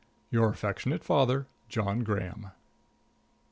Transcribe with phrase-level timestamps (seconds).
[0.31, 2.47] Your affectionate father, JOHN GRAHAM.